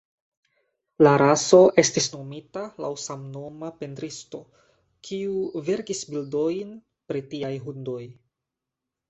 [1.07, 4.41] La raso estis nomita laŭ samnoma pentristo,
[5.11, 5.37] kiu
[5.69, 6.75] verkis bildojn
[7.13, 8.03] pri tiaj hundoj.